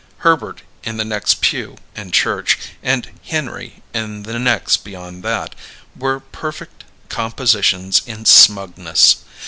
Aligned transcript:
Herbert, 0.25 0.63
in 0.83 0.97
the 0.97 1.05
next 1.05 1.41
pew, 1.41 1.77
in 1.95 2.09
church, 2.09 2.57
and 2.81 3.11
Henry 3.23 3.83
in 3.93 4.23
the 4.23 4.39
next 4.39 4.77
beyond 4.77 5.21
that, 5.21 5.53
were 5.95 6.19
perfect 6.21 6.85
compositions 7.07 8.01
in 8.07 8.25
smugness. 8.25 9.17